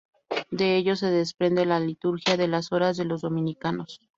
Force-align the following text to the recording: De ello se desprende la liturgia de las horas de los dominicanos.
De 0.49 0.77
ello 0.77 0.95
se 0.95 1.11
desprende 1.11 1.63
la 1.67 1.79
liturgia 1.79 2.35
de 2.35 2.47
las 2.47 2.71
horas 2.71 2.97
de 2.97 3.05
los 3.05 3.21
dominicanos. 3.21 4.01